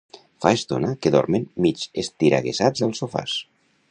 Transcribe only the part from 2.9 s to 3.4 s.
sofàs.